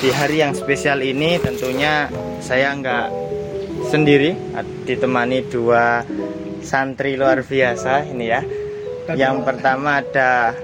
[0.00, 2.08] di hari yang spesial ini tentunya
[2.40, 3.12] saya nggak
[3.84, 4.32] sendiri
[4.88, 6.08] ditemani dua
[6.64, 8.40] santri luar biasa ini ya
[9.12, 10.56] yang pertama ada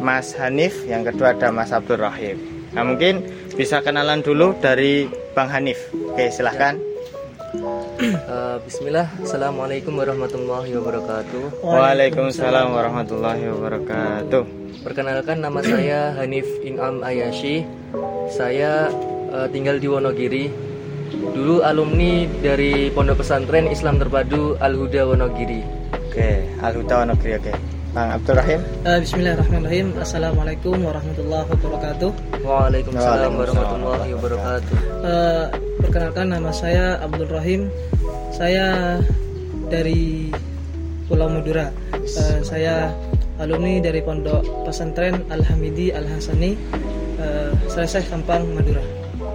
[0.00, 2.36] Mas Hanif yang kedua ada Mas Abdul Rahim
[2.72, 3.26] nah mungkin
[3.58, 6.78] bisa kenalan dulu dari Bang Hanif oke silahkan
[8.00, 11.60] Eh, Bismillah, Assalamualaikum warahmatullahi wabarakatuh.
[11.60, 14.42] Waalaikumsalam warahmatullahi wabarakatuh
[14.80, 17.68] Perkenalkan nama saya Hanif Inam Ayashi.
[18.32, 18.88] Saya
[19.34, 20.48] eh, tinggal di Wonogiri.
[21.12, 25.60] Dulu alumni dari Pondok Pesantren Islam Terpadu Al Huda Wonogiri.
[26.10, 27.79] Oke, Al-Huda Negeri oke.
[27.90, 28.60] Bang Abdul Rahim.
[28.86, 29.86] Eh, Bismillahirrahmanirrahim.
[29.98, 32.10] Assalamualaikum warahmatullahi wabarakatuh.
[32.46, 34.74] Waalaikumsalam Waalaikumsalam warahmatullahi wabarakatuh.
[35.02, 35.44] Eh,
[35.82, 37.66] perkenalkan nama saya Abdul Rahim.
[38.30, 38.94] Saya
[39.66, 40.30] dari
[41.10, 41.74] Pulau Madura.
[41.98, 42.94] Eh, saya
[43.42, 46.54] alumni dari Pondok Pesantren Al Hamidi Al Hasani.
[47.18, 48.82] Eh, selesai Sampang Madura.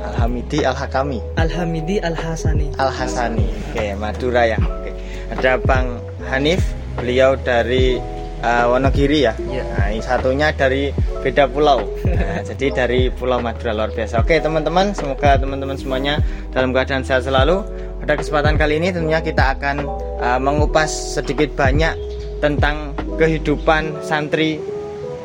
[0.05, 1.19] Alhamidi Al-Hakami.
[1.35, 2.71] Al Hamidi Al Hasani.
[2.77, 3.51] Al-Hasani.
[3.73, 4.59] Oke, Madura ya.
[4.61, 4.93] Oke.
[5.33, 5.97] Ada Bang
[6.29, 6.61] Hanif,
[6.93, 7.97] beliau dari
[8.41, 9.33] uh, Wonogiri ya.
[9.37, 9.63] Iya.
[9.63, 10.91] Nah, satunya dari
[11.23, 11.85] beda pulau.
[12.03, 14.21] Nah, jadi dari Pulau Madura luar biasa.
[14.21, 16.19] Oke, teman-teman, semoga teman-teman semuanya
[16.51, 17.63] dalam keadaan sehat selalu.
[18.01, 19.87] Pada kesempatan kali ini tentunya kita akan
[20.21, 21.97] uh, mengupas sedikit banyak
[22.37, 24.61] tentang kehidupan santri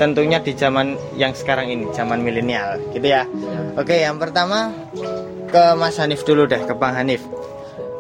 [0.01, 3.29] tentunya di zaman yang sekarang ini, zaman milenial, gitu ya.
[3.77, 4.73] Oke, yang pertama
[5.53, 7.21] ke Mas Hanif dulu deh, ke Bang Hanif.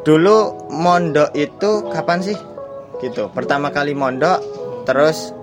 [0.00, 2.38] Dulu mondok itu kapan sih?
[3.04, 3.28] Gitu.
[3.36, 4.40] Pertama kali mondok,
[4.84, 5.34] terus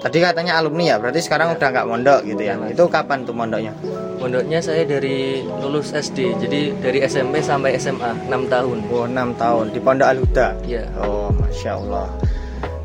[0.00, 2.56] tadi katanya alumni ya, berarti sekarang udah nggak mondok gitu ya.
[2.68, 3.76] Itu kapan tuh mondoknya?
[4.20, 8.78] Pondoknya saya dari lulus SD, jadi dari SMP sampai SMA 6 tahun.
[8.92, 10.48] Oh, 6 tahun di Pondok Al Huda.
[10.64, 10.84] Iya.
[11.00, 12.08] Oh, masya Allah.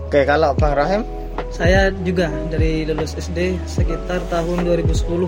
[0.06, 1.04] Oke, kalau Bang Rahim
[1.52, 5.28] Saya juga dari lulus SD sekitar tahun 2010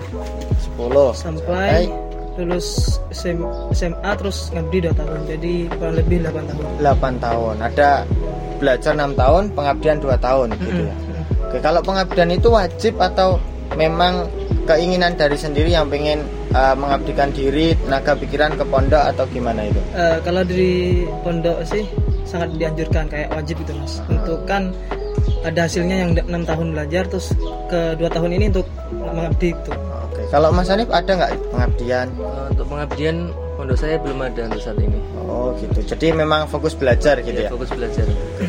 [1.12, 2.07] sampai
[2.38, 3.42] lulus SM
[3.74, 5.20] SMA terus ngabdi 2 tahun.
[5.26, 6.66] Jadi kurang lebih 8 tahun.
[6.78, 7.54] 8 tahun.
[7.60, 7.90] Ada
[8.62, 10.96] belajar 6 tahun, pengabdian 2 tahun gitu ya.
[11.48, 13.40] Oke, kalau pengabdian itu wajib atau
[13.74, 14.28] memang
[14.68, 16.22] keinginan dari sendiri yang pengen
[16.52, 19.80] uh, mengabdikan diri, tenaga pikiran ke pondok atau gimana itu?
[19.96, 21.88] Eh, kalau dari pondok sih
[22.28, 24.68] sangat dianjurkan kayak wajib gitu mas untuk kan
[25.48, 27.32] ada hasilnya yang enam tahun belajar terus
[27.72, 29.72] ke dua tahun ini untuk mengabdi itu
[30.28, 32.06] kalau Mas Hanif ada nggak pengabdian?
[32.12, 33.16] Eh, untuk pengabdian
[33.56, 34.98] pondok saya belum ada untuk saat ini.
[35.24, 35.80] Oh gitu.
[35.82, 37.50] Jadi memang fokus belajar gitu Iya, ya.
[37.52, 38.04] fokus belajar.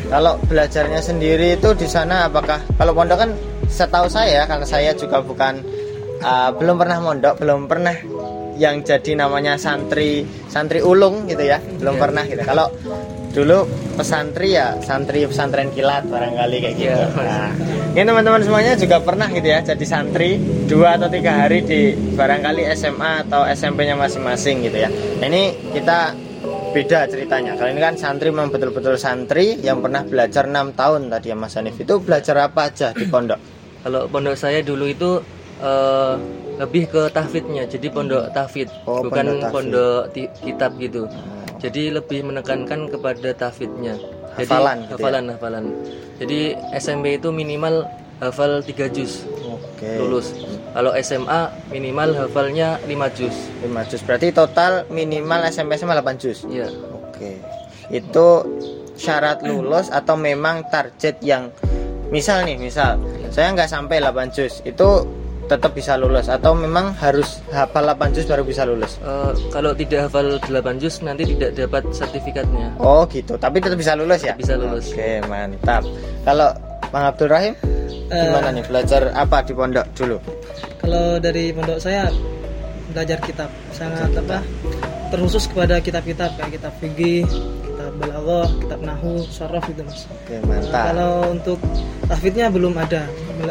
[0.08, 3.30] Kalau belajarnya sendiri itu di sana apakah kalau pondok kan
[3.66, 5.60] setahu saya karena saya juga bukan
[6.20, 7.96] uh, belum pernah mondok, belum pernah
[8.60, 12.02] yang jadi namanya santri santri ulung gitu ya, belum Iya.
[12.02, 12.42] pernah gitu.
[12.44, 12.66] Kalau
[13.30, 13.62] dulu
[13.94, 16.90] pesantri ya santri pesantren kilat barangkali kayak gitu.
[16.90, 17.06] Iya.
[17.14, 17.50] Nah,
[17.94, 20.34] ini teman-teman semuanya juga pernah gitu ya jadi santri
[20.66, 24.90] dua atau tiga hari di barangkali SMA atau SMP-nya masing-masing gitu ya.
[24.90, 26.10] Nah, ini kita
[26.70, 27.54] beda ceritanya.
[27.54, 31.54] Kalau ini kan santri memang betul-betul santri yang pernah belajar 6 tahun tadi ya Mas
[31.54, 31.74] Hanif.
[31.78, 33.38] Itu belajar apa aja di pondok?
[33.82, 35.18] Kalau pondok saya dulu itu
[35.58, 36.14] eh,
[36.62, 39.54] lebih ke tahfidnya, jadi pondok tahfid, Oh, bukan pondok tahfid.
[39.54, 40.02] pondok
[40.44, 41.02] kitab gitu.
[41.60, 44.00] Jadi lebih menekankan kepada tahfidnya.
[44.34, 44.94] Jadi, Hafalan gitu ya?
[44.96, 45.64] hafalan, hafalan.
[46.16, 46.40] Jadi
[46.76, 47.84] SMP itu minimal
[48.20, 50.00] hafal 3 juz Oke.
[50.00, 50.32] lulus.
[50.72, 51.40] Kalau SMA
[51.72, 53.36] minimal hafalnya 5 juz.
[53.64, 54.00] 5 juz.
[54.06, 56.48] Berarti total minimal SMP SMA 8 juz.
[56.48, 56.68] Iya.
[56.96, 57.40] Oke.
[57.92, 58.46] Itu
[58.96, 61.48] syarat lulus atau memang target yang
[62.12, 63.00] misal nih, misal
[63.32, 64.88] saya nggak sampai 8 juz, itu
[65.50, 69.02] tetap bisa lulus atau memang harus hafal 8 juz baru bisa lulus?
[69.02, 72.70] Eh, kalau tidak hafal 8 juz nanti tidak dapat sertifikatnya.
[72.78, 74.38] Oh gitu, tapi tetap bisa lulus ya?
[74.38, 74.94] Bisa lulus.
[74.94, 75.82] Oke, mantap.
[76.22, 76.54] Kalau
[76.94, 77.54] Bang Abdul Rahim,
[78.10, 80.18] gimana nih belajar apa di pondok dulu?
[80.80, 82.08] kalau dari pondok saya
[82.90, 84.42] belajar kitab sangat apa
[85.14, 87.22] terkhusus kepada kitab-kitab kayak kitab fikih
[87.62, 90.90] kitab balaghah kitab nahu sorof gitu mas Oke, mantap.
[90.90, 91.58] kalau untuk
[92.10, 93.06] tahfidnya belum ada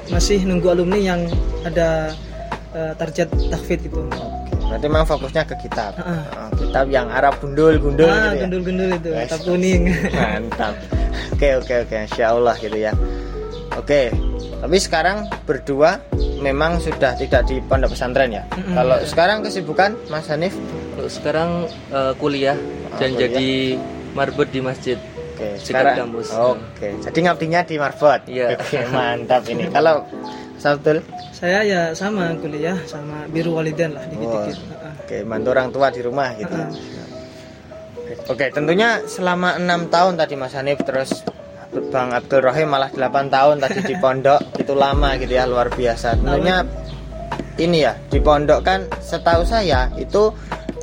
[0.07, 1.21] masih nunggu alumni yang
[1.63, 2.13] ada
[2.71, 4.01] eh, target tahfid itu
[4.69, 5.97] berarti memang fokusnya ke kitab.
[5.97, 6.29] Ah.
[6.45, 8.41] Oh, kitab yang Arab gundul-gundul ah gitu ya.
[8.45, 9.25] gundul-gundul itu Wes.
[9.25, 9.81] kitab kuning
[10.17, 10.73] Mantap.
[11.33, 12.93] Oke oke oke, Insya Allah gitu ya.
[13.73, 14.11] Oke,
[14.59, 15.97] tapi sekarang berdua
[16.37, 18.43] memang sudah tidak di pondok pesantren ya.
[18.53, 18.75] Mm-mm.
[18.75, 20.53] Kalau sekarang kesibukan Mas Hanif,
[20.93, 21.49] Kalau sekarang
[21.89, 22.57] eh, kuliah
[22.99, 23.25] dan kuliah.
[23.25, 23.49] jadi
[24.13, 24.97] marbot di masjid.
[25.39, 25.95] Oke Dekat sekarang.
[26.03, 26.27] kampus.
[26.35, 28.21] Oke, jadi ngabdinya di Marbot.
[28.27, 28.47] Iya.
[28.59, 29.63] Oke, mantap ini.
[29.71, 30.03] Kalau
[30.59, 30.99] Sabtul
[31.31, 34.59] Saya ya sama kuliah sama biru walidan lah Oh, dikit-dikit.
[34.59, 34.93] Heeh.
[34.99, 36.51] Oke, bantu orang tua di rumah gitu.
[36.51, 38.19] Heeh.
[38.27, 41.23] Oke, tentunya selama enam tahun tadi Mas Hanif terus
[41.93, 46.19] Bang Abdul Rahim malah 8 tahun tadi di pondok itu lama gitu ya luar biasa.
[46.19, 46.65] Tentunya
[47.55, 50.35] ini ya di pondok kan setahu saya itu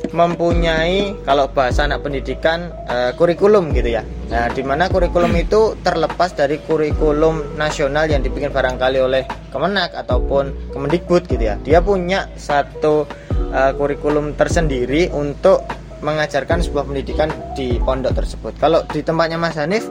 [0.09, 4.03] mempunyai kalau bahasa anak pendidikan eh, kurikulum gitu ya.
[4.27, 9.23] Nah, di mana kurikulum itu terlepas dari kurikulum nasional yang dibikin barangkali oleh
[9.55, 11.55] Kemenak ataupun Kemendikbud gitu ya.
[11.63, 13.07] Dia punya satu
[13.55, 15.63] eh, kurikulum tersendiri untuk
[16.03, 18.53] mengajarkan sebuah pendidikan di pondok tersebut.
[18.59, 19.87] Kalau di tempatnya Mas Hanif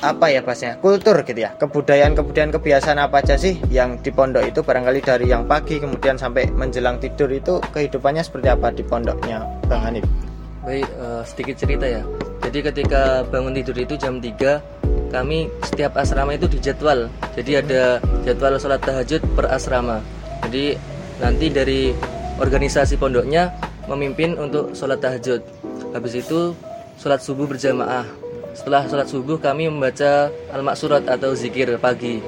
[0.00, 4.48] apa ya bahasanya kultur gitu ya kebudayaan kebudayaan kebiasaan apa aja sih yang di pondok
[4.48, 9.44] itu barangkali dari yang pagi kemudian sampai menjelang tidur itu kehidupannya seperti apa di pondoknya
[9.68, 10.08] Bang Hanif
[10.60, 12.04] Baik, eh, sedikit cerita ya.
[12.40, 17.10] Jadi ketika bangun tidur itu jam 3, kami setiap asrama itu dijadwal.
[17.34, 20.00] Jadi ada jadwal sholat tahajud per asrama.
[20.46, 20.78] Jadi
[21.20, 21.92] nanti dari
[22.40, 23.52] organisasi pondoknya
[23.90, 25.42] memimpin untuk sholat tahajud.
[25.92, 26.54] Habis itu
[26.96, 28.06] sholat subuh berjamaah.
[28.54, 32.22] Setelah sholat subuh kami membaca al-maksurat atau zikir pagi.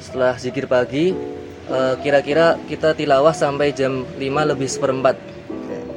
[0.00, 1.12] Setelah zikir pagi,
[1.68, 5.16] eh, kira-kira kita tilawah sampai jam 5 lebih seperempat.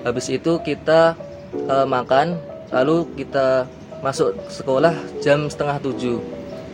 [0.04, 1.16] Habis itu kita
[1.50, 3.66] eh, makan, lalu kita
[4.00, 6.18] masuk sekolah jam setengah tujuh.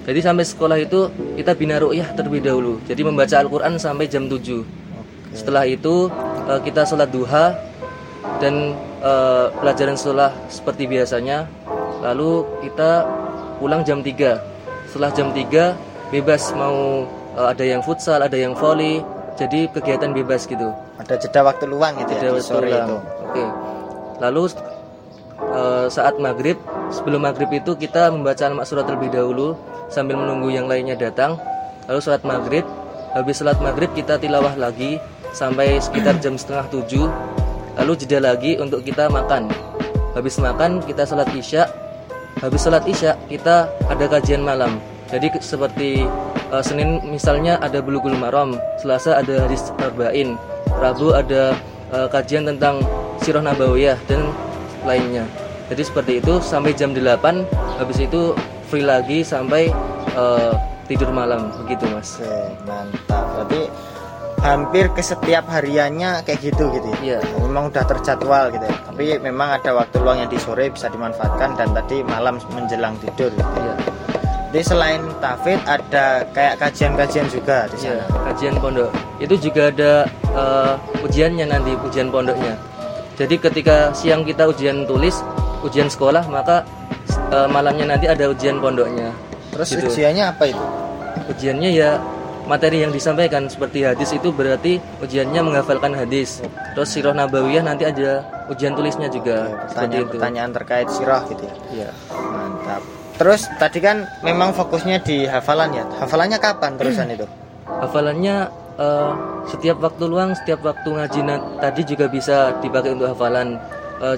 [0.06, 2.78] Jadi sampai sekolah itu kita bina ru'yah terlebih dahulu.
[2.86, 4.62] Jadi membaca Al-Quran sampai jam 7
[5.34, 6.14] Setelah itu
[6.46, 7.58] eh, kita sholat duha
[8.38, 11.50] dan eh, pelajaran sekolah seperti biasanya.
[12.06, 13.02] Lalu kita
[13.58, 19.02] pulang jam 3 Setelah jam 3 bebas mau eh, ada yang futsal, ada yang volley.
[19.36, 20.72] Jadi kegiatan bebas gitu.
[20.96, 22.88] ada jeda waktu luang gitu ya Tidak di sore berulang.
[22.88, 23.44] itu Oke.
[24.24, 24.42] Lalu
[25.90, 26.58] saat maghrib,
[26.94, 29.58] sebelum maghrib itu kita membaca al surat terlebih dahulu
[29.90, 31.38] sambil menunggu yang lainnya datang.
[31.86, 32.66] Lalu sholat maghrib,
[33.14, 34.98] habis sholat maghrib kita tilawah lagi
[35.36, 37.08] sampai sekitar jam setengah tujuh.
[37.76, 39.52] Lalu jeda lagi untuk kita makan.
[40.16, 41.68] Habis makan kita sholat isya.
[42.40, 44.80] Habis sholat isya kita ada kajian malam.
[45.12, 46.02] Jadi seperti
[46.50, 50.34] eh, Senin misalnya ada Bulughul Maram, Selasa ada hadis arba'in,
[50.82, 51.54] Rabu ada
[51.94, 52.82] eh, kajian tentang
[53.22, 54.34] Sirah Nabawiyah dan
[54.88, 55.45] lainnya.
[55.66, 58.38] Jadi seperti itu sampai jam 8 habis itu
[58.70, 59.74] free lagi sampai
[60.14, 60.54] eh,
[60.86, 62.22] tidur malam begitu Mas.
[62.22, 62.30] Oke,
[62.70, 63.26] mantap.
[63.34, 63.62] Berarti
[64.46, 67.18] hampir ke setiap hariannya kayak gitu gitu ya.
[67.18, 67.20] Iya.
[67.42, 68.76] Memang udah terjadwal gitu ya.
[68.86, 73.34] Tapi memang ada waktu luang yang di sore bisa dimanfaatkan dan tadi malam menjelang tidur
[73.34, 73.42] gitu.
[73.58, 73.64] ya.
[73.66, 73.76] Iya.
[74.54, 78.32] Jadi selain tafid ada kayak kajian-kajian juga di Iya, sana.
[78.32, 78.88] kajian pondok.
[79.20, 79.92] Itu juga ada
[80.32, 80.74] eh,
[81.04, 82.56] ujiannya nanti, ujian pondoknya.
[83.16, 85.20] Jadi ketika siang kita ujian tulis,
[85.62, 86.66] ujian sekolah, maka
[87.32, 89.14] eh, malamnya nanti ada ujian pondoknya.
[89.56, 89.88] Terus Gitu.
[89.88, 90.64] ujiannya apa itu?
[91.32, 91.90] Ujiannya ya
[92.46, 96.44] materi yang disampaikan seperti hadis itu berarti ujiannya menghafalkan hadis.
[96.78, 98.22] Terus sirah nabawiyah nanti ada
[98.52, 99.50] ujian tulisnya juga.
[99.66, 100.14] seperti itu.
[100.14, 101.54] Pertanyaan-pertanyaan terkait sirah gitu ya.
[101.74, 101.90] Iya.
[102.14, 102.82] Mantap.
[103.16, 105.84] Terus tadi kan memang fokusnya di hafalan ya.
[106.04, 107.26] Hafalannya kapan terusan itu?
[107.66, 108.36] Hafalannya
[108.76, 109.12] eh,
[109.50, 111.20] setiap waktu luang, setiap waktu ngaji
[111.64, 113.56] tadi juga bisa dipakai untuk hafalan.
[114.04, 114.18] Eh,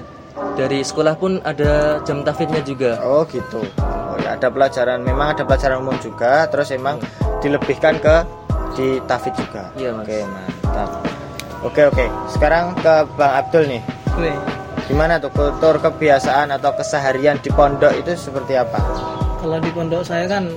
[0.58, 2.98] dari sekolah pun ada jam tafidnya juga.
[3.02, 3.62] Oh gitu.
[3.78, 6.98] Oh ya ada pelajaran memang ada pelajaran umum juga terus emang
[7.38, 8.16] dilebihkan ke
[8.78, 9.70] di tafid juga.
[9.74, 10.06] Iya, Mas.
[10.06, 10.90] Oke, mantap.
[11.66, 12.06] Oke, oke.
[12.30, 13.82] Sekarang ke Bang Abdul nih.
[14.14, 14.32] Oke.
[14.88, 18.80] Gimana tuh kultur kebiasaan atau keseharian di pondok itu seperti apa?
[19.42, 20.48] Kalau di pondok saya kan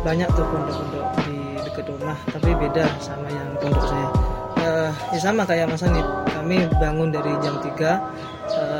[0.00, 4.08] banyak tuh pondok-pondok di dekat rumah, tapi beda sama yang pondok saya.
[4.64, 6.06] Eh, ya sama kayak Mas Hanif,
[6.46, 7.98] kami bangun dari jam 3 eh,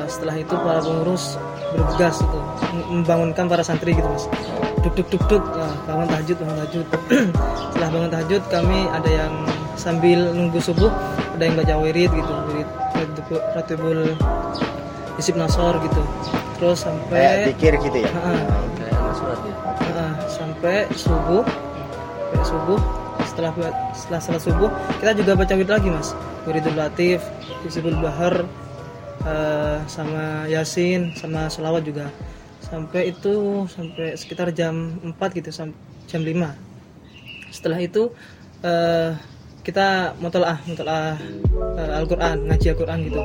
[0.06, 1.35] setelah itu para pengurus
[1.75, 2.38] bergegas itu
[2.70, 4.30] mem- membangunkan para santri gitu mas.
[4.87, 5.42] Duk duk duk duk.
[5.42, 6.87] Nah, bangun tahajud bangun tahajud.
[7.75, 9.32] Setelah bangun tahajud kami ada yang
[9.75, 10.94] sambil nunggu subuh
[11.35, 12.68] ada yang baca wirid gitu wirid
[13.58, 14.00] ratibul,
[15.18, 16.02] isib nasor gitu.
[16.62, 18.06] Terus sampai pikir gitu ya.
[18.06, 18.14] Ya.
[19.82, 22.78] Heeh, sampai subuh sampai subuh
[23.37, 23.52] setelah
[23.93, 26.16] setelah salat subuh kita juga baca wirid lagi mas.
[26.49, 27.21] Wiridul latif
[27.69, 28.49] isibul bahar
[29.28, 32.09] eh, sama yasin sama selawat juga.
[32.64, 35.52] Sampai itu sampai sekitar jam 4 gitu
[36.09, 38.09] jam 5 setelah itu
[38.64, 39.12] eh,
[39.61, 41.21] kita mutolaah mutolaah
[41.76, 43.21] eh, Al-Quran ngaji Al-Quran gitu.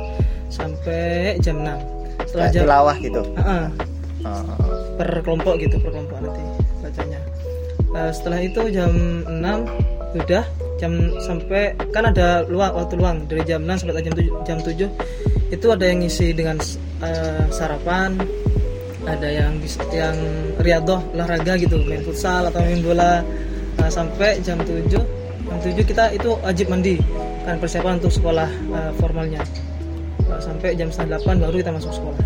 [0.52, 3.22] Sampai jam 6 setelah jam tilawah gitu.
[3.40, 3.66] Heeh,
[4.22, 4.46] Oh,
[5.02, 6.44] per kelompok gitu per kelompok nanti
[6.86, 7.18] bacanya
[7.92, 8.92] Eh, setelah itu jam
[9.28, 9.68] 6
[10.16, 10.44] udah
[10.80, 10.92] jam
[11.24, 15.68] sampai kan ada luang waktu luang dari jam 6 sampai jam 7 jam 7 itu
[15.68, 16.56] ada yang ngisi dengan
[17.04, 18.16] eh, sarapan
[19.04, 19.60] ada yang
[19.92, 20.16] yang
[20.64, 23.20] riadoh olahraga gitu main futsal atau main bola.
[23.76, 25.04] Nah, sampai jam 7 jam
[25.60, 26.96] 7 kita itu wajib mandi
[27.44, 29.44] kan persiapan untuk sekolah eh, formalnya.
[30.32, 32.24] Nah, sampai jam setengah 8 baru kita masuk sekolah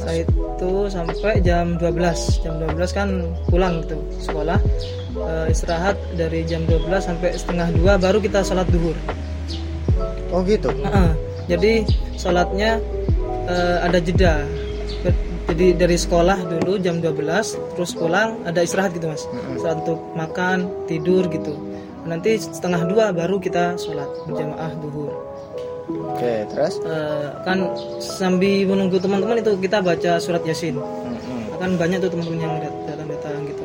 [0.00, 3.08] setelah itu sampai jam 12 jam 12 kan
[3.52, 4.56] pulang gitu sekolah.
[5.12, 8.96] Eh, istirahat dari jam 12 sampai setengah 2 baru kita sholat duhur.
[10.32, 10.72] Oh gitu.
[10.72, 11.12] Heeh.
[11.52, 11.84] jadi
[12.16, 12.80] sholatnya
[13.44, 14.48] eh, ada jeda.
[15.50, 19.28] Jadi dari sekolah dulu jam 12 terus pulang ada istirahat gitu mas.
[19.52, 21.52] Istirahat untuk makan tidur gitu.
[22.08, 25.12] Nanti setengah dua baru kita sholat berjamaah duhur
[25.90, 26.74] Oke, terus?
[26.84, 27.58] Eh, kan
[27.98, 30.76] sambil menunggu teman-teman itu kita baca surat yasin.
[30.76, 31.58] Mm-mm.
[31.60, 33.62] kan banyak tuh teman-teman yang dat- datang-datang gitu.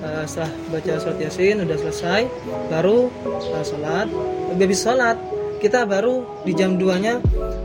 [0.00, 2.20] Eh, setelah baca surat yasin udah selesai
[2.68, 4.06] baru eh, sholat.
[4.56, 5.16] Habis sholat
[5.60, 7.14] kita baru di jam 2 nya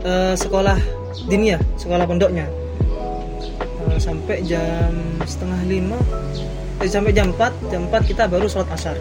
[0.04, 0.76] eh, sekolah
[1.28, 2.48] diniyah sekolah pondoknya.
[3.88, 4.92] Eh, sampai jam
[5.24, 5.98] setengah lima
[6.80, 8.96] eh, sampai jam 4 jam 4 kita baru sholat asar.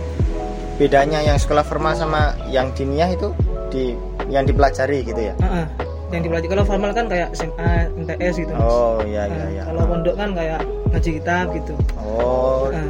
[0.80, 3.30] Bedanya yang sekolah formal sama yang diniyah itu
[3.72, 3.94] di
[4.28, 5.34] yang dipelajari gitu ya?
[5.40, 5.68] Ah, ah.
[6.10, 8.62] yang dipelajari kalau formal kan kayak SMA MTS gitu Mas.
[8.62, 9.64] Oh, iya iya Nah, iya.
[9.64, 12.84] kalau pondok kan kayak ngaji kitab gitu Oh, Nah,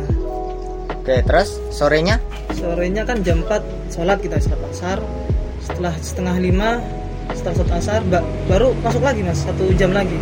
[0.95, 2.17] oke, terus sorenya?
[2.51, 4.97] sorenya kan jam 4 sholat kita sholat asar
[5.59, 6.69] setelah setengah lima
[7.31, 10.17] setelah sholat asar ba- baru masuk lagi mas satu jam lagi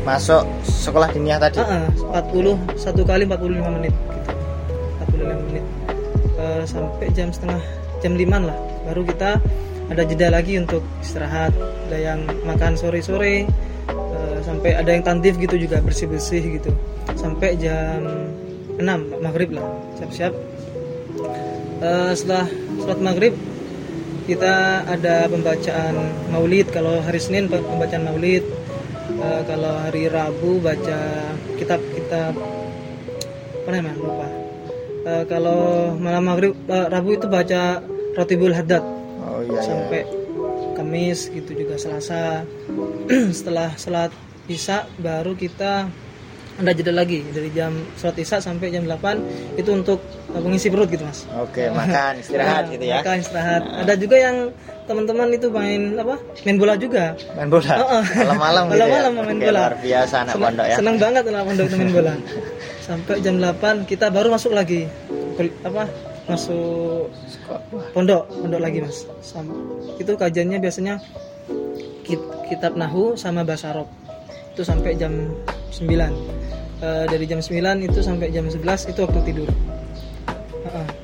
[0.00, 1.58] Masuk sekolah diniyah tadi?
[1.58, 4.30] ah, ah, 40 satu kali 45 menit gitu
[5.18, 5.64] 45 menit
[6.36, 7.60] Eh, sampai jam setengah
[7.98, 9.36] jam 5 lah baru kita
[9.90, 11.50] ada jeda lagi untuk istirahat
[11.90, 13.42] ada yang makan sore-sore
[13.90, 16.70] eh, sampai ada yang tantif gitu juga bersih-bersih gitu.
[17.18, 18.06] Sampai jam
[18.78, 18.86] 6
[19.18, 19.66] maghrib lah.
[19.98, 20.32] Siap-siap.
[21.82, 22.46] Eh, setelah
[22.78, 23.34] sholat maghrib
[24.30, 25.94] kita ada pembacaan
[26.30, 26.70] maulid.
[26.70, 28.46] Kalau hari Senin pe- pembacaan maulid.
[29.10, 30.98] Eh, kalau hari Rabu baca
[31.58, 32.32] kitab kitab
[33.60, 33.98] apa namanya?
[33.98, 34.28] Lupa.
[35.02, 37.82] Eh, kalau malam maghrib eh, Rabu itu baca
[38.14, 38.99] Rotibul Haddad
[39.50, 39.66] Iya iya.
[39.66, 40.00] sampai
[40.72, 42.46] Kamis gitu juga Selasa
[43.36, 44.10] setelah sholat
[44.46, 45.86] Isya baru kita
[46.56, 50.88] ada jeda lagi dari jam sholat Isya sampai jam 8 itu untuk eh, mengisi perut
[50.88, 52.96] gitu mas Oke, makan, istirahat Nah, gitu ya.
[52.98, 54.36] makan istirahat ada juga yang
[54.84, 57.74] teman-teman itu main apa main bola juga Main bola.
[57.76, 58.02] Oh, oh.
[58.02, 58.86] Malam-malam gitu ya.
[58.90, 59.60] Malam-malam main Oke, bola.
[59.60, 60.76] Luar biasa anak Senang- pondok ya.
[60.76, 62.14] senang banget anak pondok main bola
[62.86, 64.90] sampai jam 8 kita baru masuk lagi
[65.62, 65.84] apa
[66.30, 67.10] masuk
[67.90, 69.04] pondok pondok lagi mas.
[69.20, 69.50] Sam-
[69.96, 70.94] itu kajiannya biasanya
[72.02, 73.88] kit- kitab nahu sama bahasa Arab.
[74.50, 75.34] Itu sampai jam
[75.70, 76.14] 9
[76.80, 79.50] Eh, dari jam 9 itu sampai jam 11 itu waktu tidur.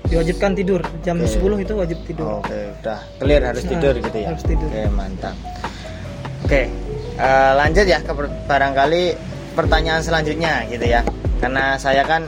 [0.06, 0.80] Diwajibkan tidur.
[1.02, 2.40] Jam 10 itu wajib tidur.
[2.40, 4.26] Oke, udah clear harus Nah, tidur gitu ya.
[4.30, 4.68] harus tidur.
[4.68, 5.36] Oke, mantap.
[6.40, 6.62] Oke,
[7.12, 8.12] eh, lanjut ya ke
[8.46, 9.02] barangkali
[9.52, 11.04] pertanyaan selanjutnya gitu ya.
[11.36, 12.24] Karena saya kan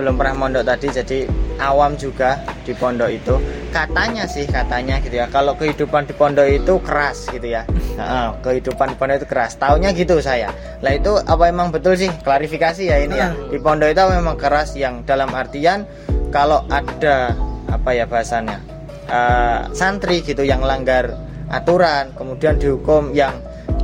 [0.00, 1.18] belum pernah mondok tadi jadi
[1.60, 3.36] awam juga di pondok itu.
[3.68, 5.28] Katanya sih katanya gitu ya.
[5.28, 7.68] Kalau kehidupan di pondok itu keras gitu ya.
[8.00, 9.60] Heeh, kehidupan di pondok itu keras.
[9.60, 10.48] Taunya gitu saya.
[10.80, 12.08] Lah itu apa emang betul sih?
[12.24, 13.28] Klarifikasi ya ini ya.
[13.52, 15.84] Di pondok itu memang keras yang dalam artian
[16.32, 17.36] kalau ada
[17.68, 18.58] apa ya bahasannya
[19.06, 21.14] eh, santri gitu yang langgar
[21.50, 23.34] aturan kemudian dihukum yang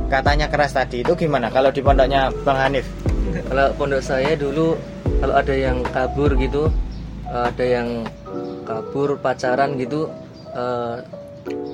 [0.07, 2.87] katanya keras tadi itu gimana kalau di pondoknya Bang Hanif
[3.47, 4.75] Kalau pondok saya dulu
[5.19, 6.69] kalau ada yang kabur gitu,
[7.27, 8.05] ada yang
[8.63, 10.11] kabur pacaran gitu,
[10.53, 10.95] eh,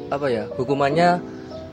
[0.10, 1.18] apa ya hukumannya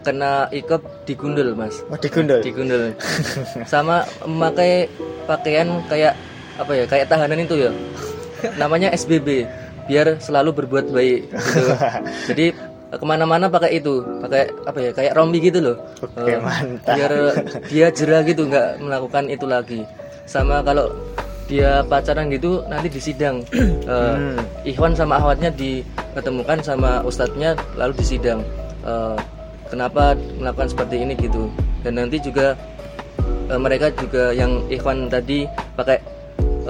[0.01, 2.97] kena ikop digundul mas, oh digundul digundul.
[3.73, 4.89] Sama memakai
[5.29, 6.17] pakaian kayak
[6.57, 7.71] apa ya kayak tahanan itu ya,
[8.57, 9.45] namanya SBB
[9.89, 11.69] biar selalu berbuat baik gitu.
[12.33, 12.47] Jadi
[12.91, 15.77] ke mana-mana pakai itu, pakai apa ya kayak rompi gitu loh.
[16.03, 16.97] Oke, Eh, mantap.
[16.99, 17.13] Biar
[17.71, 19.81] dia jerah gitu nggak melakukan itu lagi
[20.31, 20.91] sama kalau
[21.51, 23.43] dia pacaran gitu nanti di sidang.
[23.91, 24.39] Eh, Hmm.
[24.63, 28.39] Ikhwan sama akhwatnya diketemukan sama ustadznya lalu di sidang.
[28.87, 29.17] Eh,
[29.67, 31.51] kenapa melakukan seperti ini gitu?
[31.83, 32.55] Dan nanti juga
[33.51, 35.43] eh, mereka juga yang Ikhwan tadi
[35.75, 35.99] pakai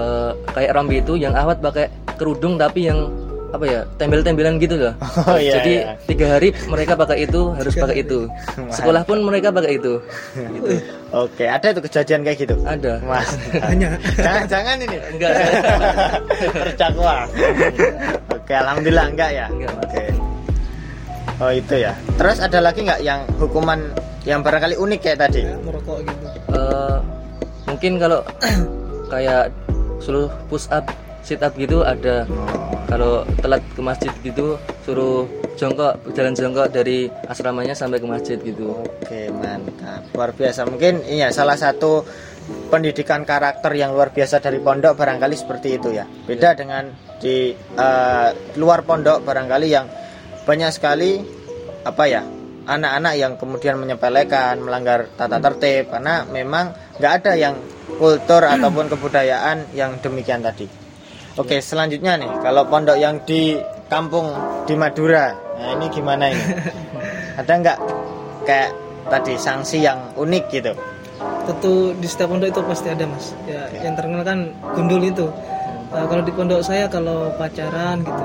[0.01, 3.05] eh, kayak rompi itu yang akhwat pakai kerudung tapi yang
[3.51, 4.95] apa ya tembel-tembelan gitu loh.
[5.31, 5.93] Oh, iya, jadi iya.
[6.09, 8.27] tiga hari mereka pakai itu harus pakai itu.
[8.77, 10.01] Sekolah pun mereka pakai itu.
[10.35, 10.71] Gitu.
[11.11, 12.55] oke ada itu kejadian kayak gitu?
[12.65, 13.03] Ada.
[13.05, 13.31] Mas.
[14.25, 14.97] Jangan-jangan ini.
[15.15, 15.31] Enggak
[16.55, 17.27] terdakwa
[18.31, 19.47] oke alhamdulillah enggak ya?
[19.51, 19.85] Enggak, Mas.
[19.87, 20.05] oke.
[21.41, 21.93] Oh itu ya.
[22.21, 23.81] Terus ada lagi nggak yang hukuman
[24.29, 25.41] yang barangkali unik kayak tadi?
[25.49, 26.27] Ya, merokok gitu.
[26.53, 26.99] Eh,
[27.65, 28.21] mungkin kalau
[29.13, 29.49] kayak
[30.01, 30.85] suruh push up
[31.25, 32.25] sit up gitu ada.
[32.91, 35.23] Kalau telat ke masjid gitu suruh
[35.55, 38.75] jongkok jalan jongkok dari asramanya sampai ke masjid gitu.
[38.75, 40.09] Oke mantap.
[40.17, 40.67] Luar biasa.
[40.67, 42.03] Mungkin ini ya salah satu
[42.73, 46.09] pendidikan karakter yang luar biasa dari pondok barangkali seperti itu ya.
[46.09, 49.87] Beda dengan di eh, luar pondok barangkali yang
[50.43, 51.21] banyak sekali
[51.85, 52.23] apa ya
[52.71, 57.55] anak-anak yang kemudian menyepelekan, melanggar tata tertib karena memang nggak ada yang
[57.99, 60.80] kultur ataupun kebudayaan yang demikian tadi.
[61.41, 63.57] Oke, selanjutnya nih kalau pondok yang di
[63.89, 64.29] kampung
[64.65, 66.45] di Madura, nah ini gimana ini?
[67.41, 67.79] ada nggak
[68.45, 68.71] kayak
[69.09, 70.73] tadi sanksi yang unik gitu?
[71.41, 75.27] tentu di setiap pondok itu pasti ada mas ya yang terkenal kan gundul itu
[75.91, 78.25] Nah, kalau di pondok saya kalau pacaran gitu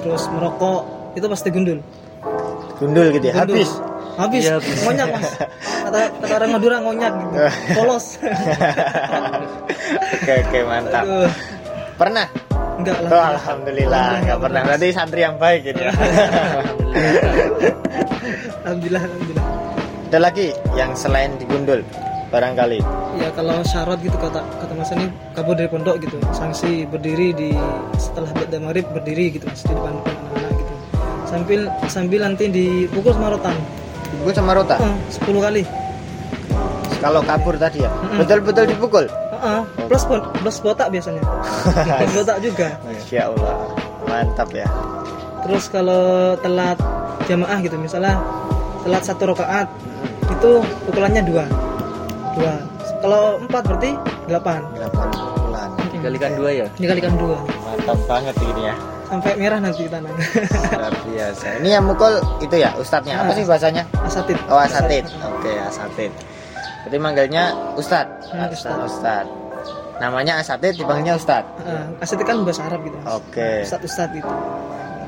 [0.00, 0.80] terus merokok
[1.12, 1.78] itu pasti gundul
[2.74, 3.60] Gundul gitu ya, Gundul.
[3.60, 3.70] habis.
[4.16, 4.76] habis Iya, habis.
[4.86, 5.28] ngonyak mas
[5.84, 7.36] kata, kata orang Madura ngonyak gitu
[7.76, 8.06] polos
[10.14, 11.02] Oke oke mantap.
[11.04, 11.28] Aduh,
[11.94, 12.26] Pernah?
[12.74, 14.60] enggak lah Oh, alhamdulillah nggak pernah.
[14.66, 15.92] Berarti santri yang baik gitu ya.
[18.64, 19.46] alhamdulillah alhamdulillah
[20.08, 21.82] Ada lagi yang selain digundul
[22.30, 22.78] barangkali.
[23.14, 27.54] ya kalau syarat gitu kata kata mas ini kabur dari pondok gitu sanksi berdiri di
[27.94, 30.72] setelah ba'da maghrib berdiri gitu mas di depan anak-anak gitu
[31.24, 33.54] sambil sambil nanti dipukul sama rotan
[34.16, 34.78] Gue sama Rota.
[34.78, 35.62] Eh, 10 kali
[36.96, 39.04] Kalau kabur tadi ya, betul-betul dipukul.
[39.44, 41.20] Heeh, plus plus botak biasanya
[42.00, 43.54] plus botak juga Masya Allah,
[44.04, 44.64] mantap ya.
[45.42, 46.80] terus kalau telat
[47.24, 48.16] jamaah gitu misalnya
[48.80, 49.68] telat satu rakaat
[50.26, 50.50] itu
[50.88, 51.44] pukulannya dua
[52.34, 52.54] dua
[52.98, 53.90] kalau empat berarti
[54.24, 54.88] delapan 8
[55.38, 55.68] bulan.
[55.86, 56.66] Dikalikan dua ya.
[56.74, 58.74] dikalikan dua Mantap banget ini ya.
[59.04, 61.46] sampai merah nanti tanah Luar biasa.
[61.60, 63.20] Ini yang mukul itu ya ustadznya.
[63.20, 63.36] Apa Ah.
[63.36, 63.82] sih bahasanya?
[64.00, 65.04] asatid Oh asatid.
[65.20, 66.08] Oke asatid.
[66.84, 68.06] Jadi manggilnya ustad.
[68.28, 68.76] Hmm, ustad.
[68.84, 69.26] Ustad.
[70.02, 71.46] Namanya asatid dipanggilnya ustad.
[71.64, 73.62] Heeh, asatid kan bahasa Arab gitu Oke.
[73.62, 74.26] ustad ustad gitu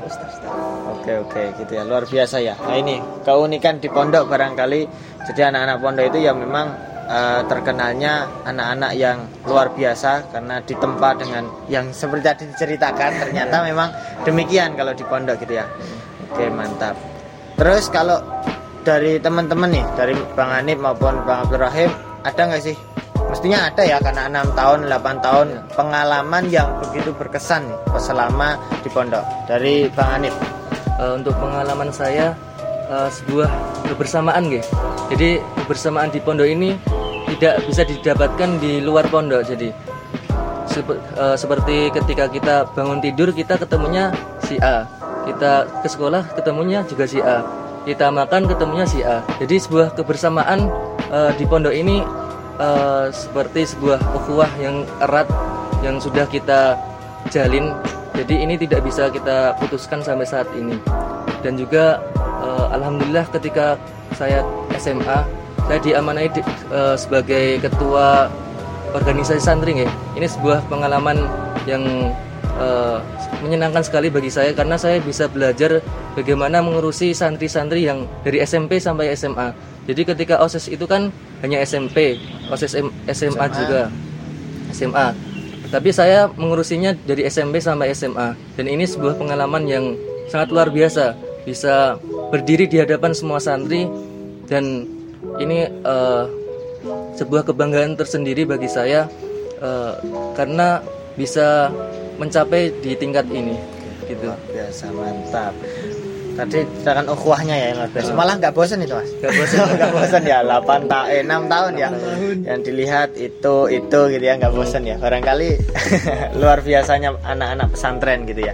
[0.07, 0.51] ustad ustad
[0.87, 2.55] Oke oke gitu ya luar biasa ya.
[2.55, 4.81] Nah ini keunikan di pondok barangkali
[5.27, 6.67] jadi anak-anak pondok itu ya memang
[7.07, 13.91] eh, terkenalnya anak-anak yang luar biasa karena ditempa dengan yang seperti tadi diceritakan ternyata memang
[14.23, 15.67] demikian kalau di pondok gitu ya.
[16.31, 16.95] Oke mantap.
[17.59, 18.23] Terus kalau
[18.87, 21.91] dari teman-teman nih dari Bang Hanif maupun Bang Abdul Rahim
[22.23, 22.79] ada nggak sih?
[23.27, 28.87] Mestinya ada ya karena enam tahun 8 tahun pengalaman yang begitu berkesan nih selama di
[28.87, 30.31] pondok dari Bang Hanif.
[31.03, 32.31] Eh, untuk pengalaman saya
[32.87, 33.51] eh, sebuah
[33.91, 34.63] kebersamaan gitu.
[35.11, 36.79] Jadi kebersamaan di pondok ini
[37.35, 39.43] tidak bisa didapatkan di luar pondok.
[39.51, 39.67] Jadi
[40.79, 44.15] eh, seperti ketika kita bangun tidur kita ketemunya
[44.47, 44.87] si A.
[45.27, 47.66] Kita ke sekolah ketemunya juga si A.
[47.87, 49.23] Kita makan ketemunya si A.
[49.39, 50.67] Jadi sebuah kebersamaan
[51.07, 52.03] eh, di pondok ini
[52.59, 55.23] eh, seperti sebuah ukhuwah yang erat
[55.79, 56.75] yang sudah kita
[57.31, 57.71] jalin.
[58.11, 60.75] Jadi ini tidak bisa kita putuskan sampai saat ini.
[61.39, 62.03] Dan juga
[62.43, 63.79] eh, alhamdulillah ketika
[64.19, 64.43] saya
[64.75, 65.23] SMA
[65.63, 68.27] saya diamanai di- eh, sebagai ketua
[68.91, 69.89] organisasi santri ya.
[70.19, 71.23] Ini sebuah pengalaman
[71.63, 72.11] yang
[72.59, 72.99] eh,
[73.41, 75.81] menyenangkan sekali bagi saya karena saya bisa belajar
[76.17, 79.53] bagaimana mengurusi santri-santri yang dari SMP sampai SMA.
[79.87, 82.19] Jadi ketika OSIS itu kan hanya SMP,
[82.51, 83.81] OSIS M- SMA juga.
[84.75, 85.15] SMA.
[85.67, 89.95] Tapi saya mengurusinya dari SMP sampai SMA dan ini sebuah pengalaman yang
[90.31, 91.15] sangat luar biasa.
[91.47, 91.95] Bisa
[92.31, 93.87] berdiri di hadapan semua santri
[94.47, 94.83] dan
[95.39, 96.23] ini eh,
[97.15, 99.07] sebuah kebanggaan tersendiri bagi saya
[99.59, 99.93] eh,
[100.35, 100.83] karena
[101.15, 101.71] bisa
[102.17, 103.55] mencapai di tingkat ini
[104.07, 104.29] gitu.
[104.29, 105.53] Luar biasa mantap.
[106.37, 108.09] Tadi ceritakan ukhuwahnya ya yang luar biasa.
[108.13, 109.09] Malah nggak bosan itu mas?
[109.17, 109.57] Gak bosan.
[109.73, 111.89] nggak bosan ya 8 tahun eh 6 tahun ya
[112.45, 115.49] yang dilihat itu itu gitu ya nggak bosan ya barangkali
[116.39, 118.53] luar biasanya anak-anak pesantren gitu ya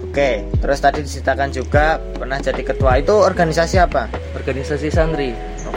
[0.00, 0.28] oke
[0.64, 5.34] terus tadi diceritakan juga pernah jadi ketua itu organisasi apa Organisasi santri.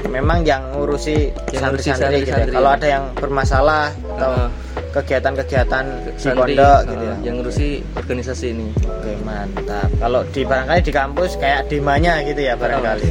[0.10, 2.44] Memang yang ngurusi santri-santri gitu ya.
[2.44, 2.56] santri-santri.
[2.56, 3.86] kalau ada yang bermasalah
[4.18, 4.50] atau Uh,
[4.92, 8.68] kegiatan-kegiatan di santri pondok gitu ya yang ngurusi organisasi ini.
[8.84, 9.88] Oke mantap.
[10.00, 13.08] Kalau di barangkali di kampus kayak demanya gitu ya barangkali.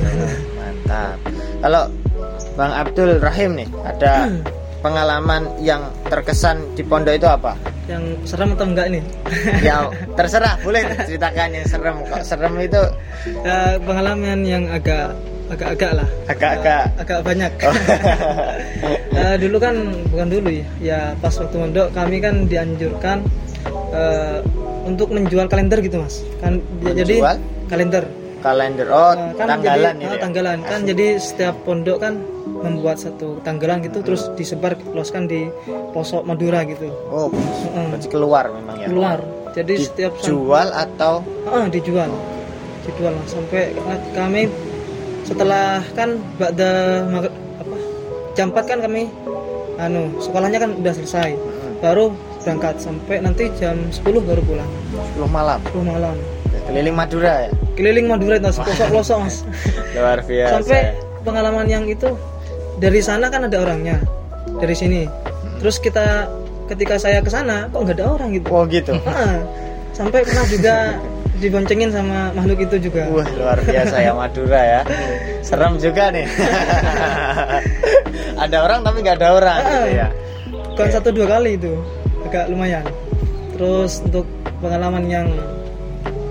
[0.61, 1.17] Mantap.
[1.61, 1.83] Kalau
[2.57, 4.29] Bang Abdul Rahim nih ada
[4.85, 7.57] pengalaman yang terkesan di pondok itu apa?
[7.91, 9.03] yang serem atau enggak nih
[9.67, 11.97] Ya terserah boleh ceritakan yang serem.
[12.07, 12.83] Kok serem itu
[13.43, 15.11] ya, pengalaman yang agak
[15.51, 16.85] agak-agak lah agak-agak.
[16.97, 17.75] agak banyak Oh.
[19.13, 19.75] Eh, dulu kan
[20.07, 23.19] bukan dulu ya ya pas waktu mondok kami kan dianjurkan
[23.91, 24.39] eh,
[24.83, 27.37] untuk menjual kalender gitu mas kan jadi Menjual?
[27.67, 28.05] kalender
[28.41, 28.89] Kalender.
[28.89, 30.19] Oh Eh, kan tanggalan jadi, ya.
[30.19, 32.17] tanggalan kan jadi setiap pondok kan
[32.57, 35.53] membuat satu tanggalan gitu terus disebar loskan di
[35.93, 37.93] pelosok Madura gitu Oh Mm-mm.
[37.93, 38.87] berarti keluar memang ya.
[38.87, 39.19] keluar
[39.53, 42.09] jadi setiap sam- Dijual atau Ah, dijual
[42.81, 43.77] dijual sampai
[44.11, 44.49] kami
[45.25, 46.73] setelah kan ba'da
[47.61, 47.77] apa
[48.35, 49.11] jam 4 kan kami
[49.81, 51.37] anu sekolahnya kan udah selesai.
[51.81, 52.13] Baru
[52.45, 54.71] berangkat sampai nanti jam 10 baru pulang.
[55.17, 55.61] 10 malam?
[55.73, 56.17] 10 malam.
[56.69, 57.51] Keliling Madura ya?
[57.75, 59.37] Keliling Madura itu pelosok pelosok mas.
[59.97, 60.53] Luar biasa.
[60.61, 60.81] Sampai
[61.25, 62.15] pengalaman yang itu
[62.81, 64.01] dari sana kan ada orangnya
[64.61, 65.09] dari sini.
[65.61, 66.29] Terus kita
[66.71, 68.47] ketika saya ke sana kok nggak ada orang gitu?
[68.53, 68.95] Oh gitu?
[69.97, 70.77] Sampai pernah juga
[71.41, 73.09] diboncengin sama makhluk itu juga.
[73.09, 74.81] Wah luar biasa ya Madura ya.
[75.41, 76.29] Serem juga nih.
[78.45, 80.09] Ada orang tapi nggak ada orang gitu ya.
[80.73, 81.77] Bukan satu dua kali itu
[82.25, 82.85] agak lumayan.
[83.53, 84.25] Terus untuk
[84.65, 85.29] pengalaman yang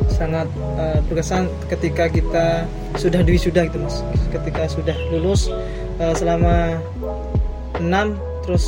[0.09, 2.65] sangat eh, berkesan ketika kita
[2.97, 4.01] sudah diwisuda gitu mas.
[4.33, 5.53] Ketika sudah lulus
[6.01, 6.81] eh, selama
[7.77, 7.85] 6
[8.45, 8.65] terus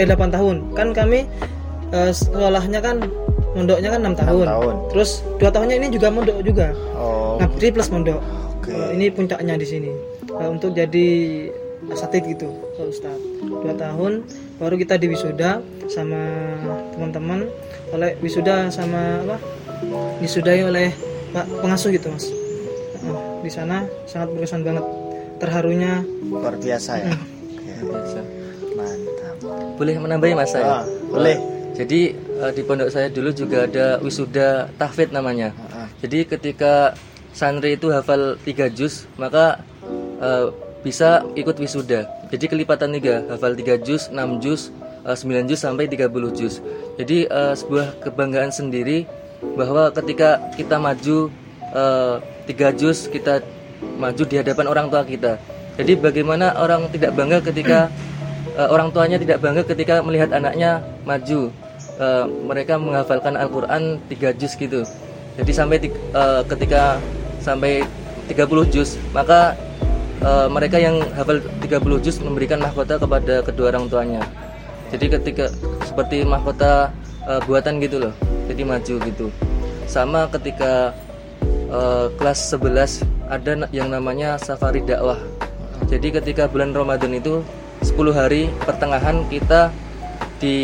[0.00, 0.56] eh 8 tahun.
[0.72, 1.28] Kan kami
[1.92, 3.04] eh, sekolahnya kan
[3.56, 4.44] mondoknya kan 6 tahun.
[4.46, 4.74] tahun.
[4.92, 8.20] terus dua tahunnya ini juga mondok juga Oh ngabdi plus mondok
[8.56, 8.68] Oke.
[8.68, 9.90] Kalau ini puncaknya di sini
[10.28, 11.06] Eh, untuk jadi
[11.88, 16.20] asatid gitu Pak Ustadz dua tahun baru kita diwisuda sama
[16.90, 17.48] teman-teman
[17.88, 19.36] oleh wisuda sama apa
[20.18, 20.92] disudai oleh
[21.30, 24.84] pak pengasuh gitu mas Eh, di sana sangat berkesan banget
[25.36, 27.12] terharunya luar biasa ya
[27.76, 27.92] Hmm.
[27.92, 28.20] Biasa.
[28.72, 29.36] Mantap
[29.76, 30.80] Boleh menambahi mas saya?
[31.06, 31.36] boleh.
[31.72, 35.52] Jadi eh, di pondok saya dulu juga ada wisuda tahfidz namanya.
[36.04, 36.92] Jadi ketika
[37.32, 39.60] santri itu hafal 3 juz, maka
[40.20, 40.52] eh,
[40.84, 42.06] bisa ikut wisuda.
[42.30, 44.70] Jadi kelipatan tiga, hafal 3 juz, 6 juz,
[45.04, 46.60] eh, 9 juz sampai 30 juz.
[47.00, 49.08] Jadi eh, sebuah kebanggaan sendiri
[49.56, 51.28] bahwa ketika kita maju
[51.76, 53.44] 3 juz, kita
[54.00, 55.36] maju di hadapan orang tua kita.
[55.76, 57.92] Jadi bagaimana orang tidak bangga ketika
[58.56, 61.52] eh, orang tuanya tidak bangga ketika melihat anaknya maju.
[61.96, 64.84] Eh, mereka menghafalkan Al-Qur'an 3 juz gitu.
[65.40, 67.00] Jadi sampai eh, ketika
[67.40, 67.88] sampai
[68.28, 69.56] 30 juz, maka
[70.20, 74.20] eh, mereka yang hafal 30 juz memberikan mahkota kepada kedua orang tuanya.
[74.92, 75.48] Jadi ketika
[75.88, 76.92] seperti mahkota
[77.24, 78.12] eh, buatan gitu loh.
[78.44, 79.26] Jadi maju gitu.
[79.88, 80.92] Sama ketika
[81.72, 85.16] eh, kelas 11 ada yang namanya safari dakwah.
[85.88, 87.40] Jadi ketika bulan Ramadan itu
[87.80, 89.72] 10 hari pertengahan kita
[90.36, 90.56] di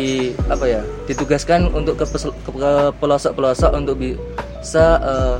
[0.49, 5.35] apa ya ditugaskan untuk ke, ke- pelosok-pelosok untuk bisa eh,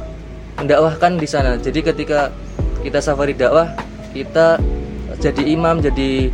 [0.58, 1.58] mendakwahkan di sana.
[1.58, 2.34] Jadi ketika
[2.82, 3.70] kita safari dakwah
[4.14, 4.58] kita
[5.22, 6.30] jadi imam, jadi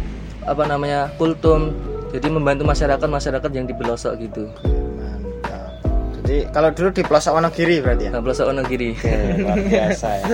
[0.48, 1.76] apa namanya kultum,
[2.10, 4.48] jadi membantu masyarakat masyarakat yang di pelosok gitu.
[4.98, 5.72] Mantap
[6.20, 8.90] Jadi kalau dulu di pelosok Wonogiri berarti ya Nah, pelosok Wonogiri.
[8.98, 10.26] Oke luar biasa ya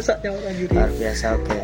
[0.72, 1.60] luar biasa oke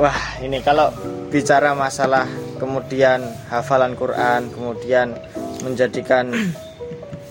[0.00, 0.88] wah ini kalau
[1.28, 2.24] bicara masalah
[2.60, 5.16] kemudian hafalan Quran kemudian
[5.64, 6.28] menjadikan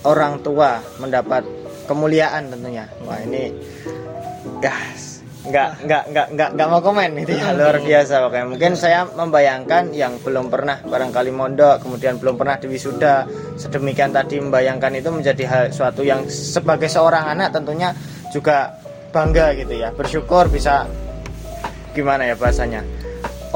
[0.04, 1.46] orang tua mendapat
[1.86, 2.89] kemuliaan tentunya.
[3.06, 3.54] Wah ini
[4.60, 7.56] gas nggak nggak nggak nggak nggak mau komen itu ya.
[7.56, 8.46] Luar biasa pokoknya.
[8.50, 15.00] Mungkin saya membayangkan yang belum pernah barangkali mondok kemudian belum pernah diwisuda sedemikian tadi membayangkan
[15.00, 17.96] itu menjadi hal suatu yang sebagai seorang anak tentunya
[18.30, 18.78] juga
[19.10, 19.89] bangga gitu ya.
[19.96, 20.86] Bersyukur bisa
[21.89, 22.86] gimana ya bahasanya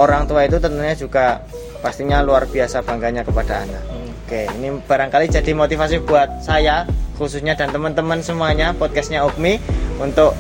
[0.02, 1.46] orang tua itu tentunya juga
[1.84, 3.84] pastinya luar biasa bangganya kepada anak
[4.24, 6.88] oke ini barangkali jadi motivasi buat saya
[7.20, 9.60] khususnya dan teman-teman semuanya podcastnya Ukmi
[10.00, 10.32] untuk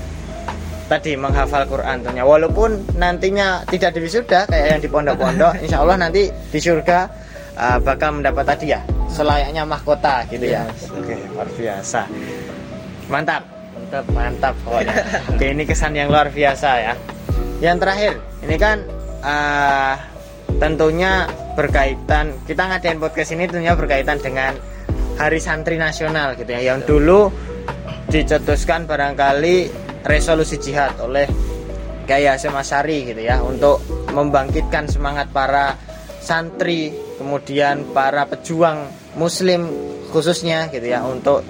[0.88, 2.22] tadi menghafal Quran tentunya.
[2.28, 7.10] Walaupun nantinya tidak diwisuda kayak yang di pondok-pondok insya Allah nanti di surga
[7.58, 10.66] uh, bakal mendapat tadi ya selayaknya mahkota gitu ya.
[10.94, 12.02] Oke luar biasa.
[13.10, 13.44] Mantap.
[13.74, 14.06] Mantap.
[14.14, 14.96] mantap pokoknya.
[15.34, 16.94] Oke ini kesan yang luar biasa ya.
[17.62, 18.78] Yang terakhir ini kan
[19.22, 19.96] uh,
[20.58, 24.58] tentunya berkaitan kita ngadain podcast ini tentunya berkaitan dengan
[25.14, 27.30] Hari Santri Nasional gitu ya yang dulu
[28.10, 29.70] dicetuskan barangkali
[30.06, 31.30] resolusi jihad oleh
[32.04, 33.80] Kiai Hasyim Asyari gitu ya untuk
[34.12, 35.80] membangkitkan semangat para
[36.20, 39.70] santri kemudian para pejuang muslim
[40.12, 41.46] khususnya gitu ya untuk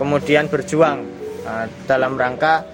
[0.00, 1.04] kemudian berjuang
[1.44, 2.64] uh, dalam rangka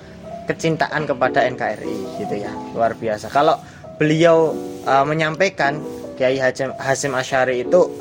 [0.48, 3.28] kecintaan kepada NKRI gitu ya luar biasa.
[3.28, 3.60] Kalau
[3.98, 4.54] beliau
[4.86, 5.82] uh, menyampaikan
[6.18, 7.94] Kiai Hasyim Asyari itu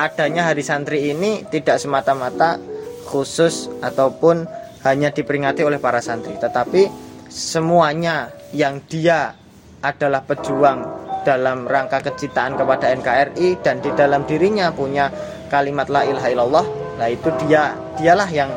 [0.00, 2.56] adanya hari santri ini tidak semata-mata
[3.04, 4.48] khusus ataupun
[4.80, 6.88] hanya diperingati oleh para santri tetapi
[7.28, 9.36] semuanya yang dia
[9.84, 10.84] adalah pejuang
[11.20, 15.12] dalam rangka kecintaan kepada NKRI dan di dalam dirinya punya
[15.52, 18.48] kalimat la ilaha illallah nah itu dia dialah yang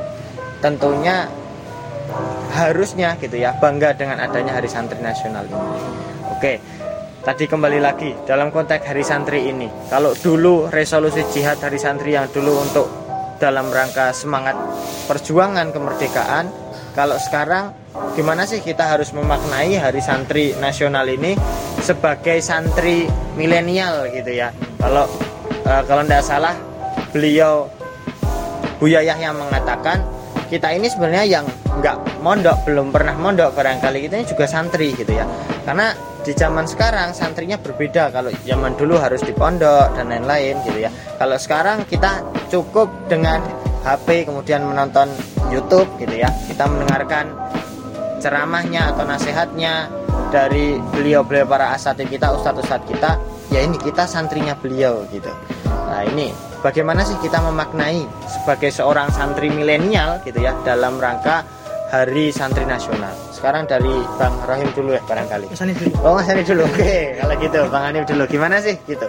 [0.63, 1.27] tentunya
[2.55, 6.12] harusnya gitu ya bangga dengan adanya hari santri nasional ini
[6.43, 6.59] oke
[7.23, 12.27] tadi kembali lagi dalam konteks hari santri ini kalau dulu resolusi jihad hari santri yang
[12.35, 12.83] dulu untuk
[13.39, 14.51] dalam rangka semangat
[15.07, 16.51] perjuangan kemerdekaan
[16.91, 17.71] kalau sekarang
[18.19, 21.33] gimana sih kita harus memaknai Hari Santri Nasional ini
[21.81, 24.53] sebagai santri milenial gitu ya.
[24.77, 25.09] Kalau
[25.65, 26.53] uh, kalau tidak salah
[27.09, 27.65] beliau
[28.77, 30.05] Buyayah yang mengatakan
[30.53, 31.45] kita ini sebenarnya yang
[31.81, 35.25] nggak mondok belum pernah mondok barangkali kita ini juga santri gitu ya
[35.63, 38.11] karena di zaman sekarang santrinya berbeda.
[38.11, 40.91] Kalau zaman dulu harus di pondok dan lain-lain gitu ya.
[41.19, 43.43] Kalau sekarang kita cukup dengan
[43.83, 45.11] HP kemudian menonton
[45.51, 46.31] YouTube gitu ya.
[46.47, 47.31] Kita mendengarkan
[48.23, 49.91] ceramahnya atau nasihatnya
[50.31, 53.19] dari beliau-beliau para asatid kita ustadz-ustadz kita.
[53.51, 55.29] Ya ini kita santrinya beliau gitu.
[55.67, 56.31] Nah ini
[56.63, 61.43] bagaimana sih kita memaknai sebagai seorang santri milenial gitu ya dalam rangka
[61.93, 63.32] Hari Santri Nasional.
[63.43, 65.51] Sekarang dari Bang Rohim dulu ya barangkali.
[65.51, 65.91] Mas Hanif dulu.
[65.99, 66.63] Oh Mas Hanif dulu.
[66.63, 68.23] Oke, kalau gitu Bang Hanif dulu.
[68.31, 69.07] Gimana sih gitu?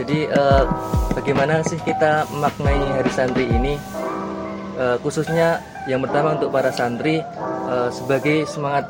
[0.00, 0.64] Jadi uh,
[1.12, 3.76] bagaimana sih kita memaknai Hari Santri ini?
[4.80, 7.20] Uh, khususnya yang pertama untuk para santri
[7.68, 8.88] uh, sebagai semangat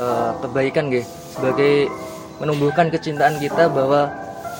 [0.00, 1.04] uh, kebaikan, gitu,
[1.36, 1.92] sebagai
[2.40, 4.08] menumbuhkan kecintaan kita bahwa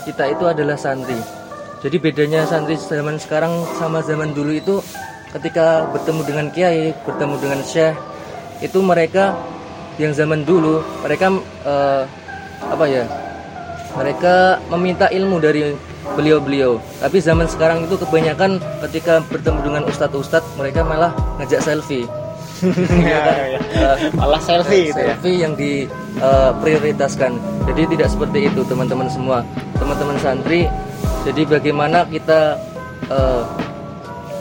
[0.05, 1.15] kita itu adalah santri
[1.79, 4.81] jadi bedanya santri zaman sekarang sama zaman dulu itu
[5.37, 7.93] ketika bertemu dengan kiai, bertemu dengan syekh,
[8.65, 9.37] itu mereka
[10.01, 11.29] yang zaman dulu mereka
[11.69, 12.03] uh,
[12.65, 13.05] apa ya?
[13.95, 15.71] Mereka meminta ilmu dari
[16.19, 16.83] beliau-beliau.
[16.99, 22.09] Tapi zaman sekarang itu kebanyakan ketika bertemu dengan ustadz-ustadz mereka malah ngajak selfie.
[22.65, 23.91] ya, ya, ya.
[24.19, 25.15] malah selfie gitu ya.
[25.15, 27.39] Selfie yang diprioritaskan.
[27.39, 29.47] Uh, Jadi tidak seperti itu teman-teman semua.
[29.79, 30.67] Teman-teman santri
[31.25, 32.61] jadi bagaimana kita
[33.09, 33.43] uh,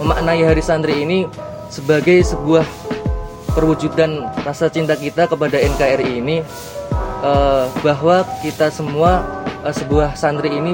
[0.04, 1.24] memaknai Hari Santri ini
[1.72, 2.68] sebagai sebuah
[3.54, 6.42] perwujudan rasa cinta kita kepada NKRI ini
[7.22, 9.24] uh, bahwa kita semua
[9.62, 10.74] uh, sebuah santri ini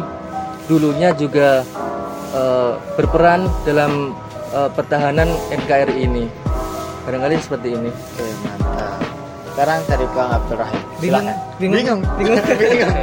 [0.66, 1.62] dulunya juga
[2.34, 4.16] uh, berperan dalam
[4.56, 6.26] uh, pertahanan NKRI ini.
[7.04, 7.90] Barangkali seperti ini.
[7.90, 9.02] Oke, mantap.
[9.50, 10.82] Sekarang dari Bang Abdurrahim.
[11.04, 11.28] Bingung,
[11.60, 12.38] bingung, bingung.
[12.62, 12.94] bingung.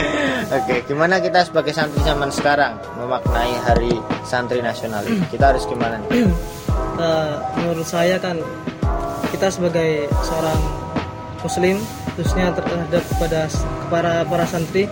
[0.58, 3.94] Oke, gimana kita sebagai santri zaman sekarang memaknai Hari
[4.26, 5.22] Santri Nasional ini?
[5.30, 6.26] Kita harus gimana nih?
[6.98, 8.42] Uh, menurut saya kan
[9.40, 10.60] kita sebagai seorang
[11.40, 11.80] Muslim,
[12.12, 13.48] khususnya terhadap kepada
[13.88, 14.84] para para santri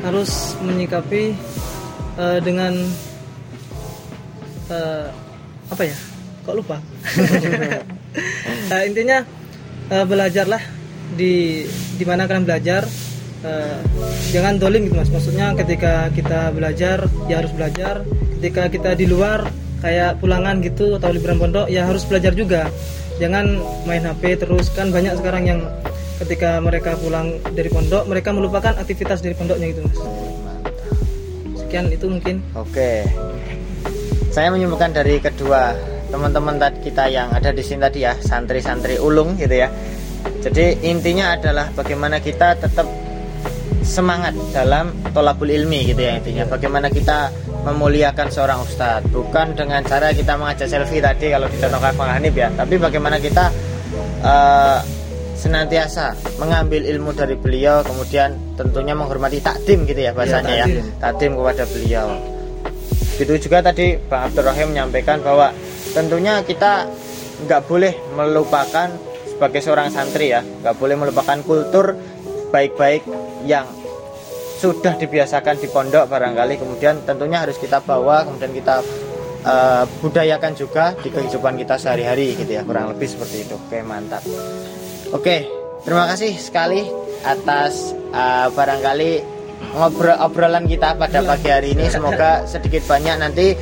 [0.00, 1.36] harus menyikapi
[2.16, 2.80] uh, dengan
[4.72, 5.04] uh,
[5.68, 5.92] apa ya?
[6.48, 6.80] Kok lupa?
[8.72, 9.20] uh, intinya
[9.92, 10.64] uh, belajarlah
[11.20, 11.68] di
[12.00, 12.88] di mana kalian belajar
[13.44, 13.84] uh,
[14.32, 18.00] jangan dolim gitu mas maksudnya ketika kita belajar ya harus belajar
[18.40, 19.44] ketika kita di luar
[19.84, 22.72] kayak pulangan gitu atau liburan pondok ya harus belajar juga
[23.20, 24.72] jangan main HP terus.
[24.72, 25.60] Kan banyak sekarang yang
[26.24, 30.00] ketika mereka pulang dari pondok mereka melupakan aktivitas dari pondoknya gitu mas.
[31.60, 32.40] Sekian itu mungkin.
[32.56, 33.04] Oke.
[34.32, 35.76] Saya menyimpulkan dari kedua
[36.10, 39.68] teman-teman kita yang ada di sini tadi ya santri-santri ulung gitu ya.
[40.40, 42.88] Jadi intinya adalah bagaimana kita tetap
[43.80, 46.44] semangat dalam tolabul ilmi gitu ya intinya.
[46.46, 52.10] Bagaimana kita memuliakan seorang ustadz bukan dengan cara kita mengajak selfie tadi kalau dicontohkan Bang
[52.16, 53.52] Hanif ya, tapi bagaimana kita
[54.24, 54.80] uh,
[55.36, 60.84] senantiasa mengambil ilmu dari beliau kemudian tentunya menghormati takdim gitu ya bahasanya ya, ya.
[61.00, 62.08] takdim kepada beliau.
[63.20, 65.52] Gitu juga tadi Bang Abdul Rahim menyampaikan bahwa
[65.92, 66.88] tentunya kita
[67.44, 68.88] nggak boleh melupakan
[69.24, 71.96] sebagai seorang santri ya nggak boleh melupakan kultur
[72.52, 73.04] baik-baik
[73.48, 73.64] yang
[74.60, 78.84] sudah dibiasakan di pondok barangkali kemudian tentunya harus kita bawa kemudian kita
[79.48, 83.56] uh, budayakan juga di kehidupan kita sehari-hari gitu ya kurang lebih seperti itu.
[83.56, 84.20] Oke mantap.
[85.16, 85.48] Oke
[85.80, 86.84] terima kasih sekali
[87.24, 89.40] atas uh, barangkali
[89.72, 91.88] ngobrol obrolan kita pada pagi hari ini.
[91.88, 93.56] Semoga sedikit banyak nanti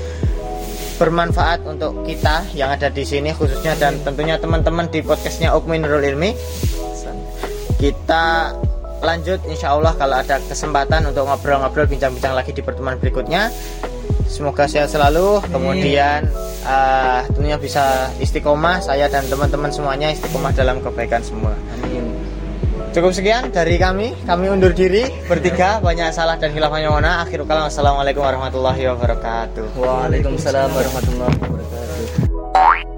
[0.98, 6.11] bermanfaat untuk kita yang ada di sini khususnya dan tentunya teman-teman di podcastnya Ukmin Nurul
[6.11, 6.34] Ilmi.
[7.78, 8.50] Kita
[9.00, 13.50] lanjut insya Allah kalau ada kesempatan untuk ngobrol-ngobrol bincang-bincang lagi di pertemuan berikutnya
[14.28, 16.28] semoga sehat selalu kemudian
[16.66, 22.18] uh, tentunya bisa istiqomah saya dan teman-teman semuanya istiqomah dalam kebaikan semua amin
[22.88, 24.16] Cukup sekian dari kami.
[24.24, 25.78] Kami undur diri bertiga.
[25.78, 27.22] Banyak salah dan khilafahnya mana.
[27.22, 27.68] Akhirul kalam.
[27.68, 29.76] Assalamualaikum warahmatullahi wabarakatuh.
[29.76, 32.97] Waalaikumsalam warahmatullahi wabarakatuh.